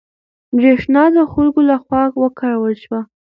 [0.57, 2.99] برېښنا د خلکو له خوا وکارول شوه.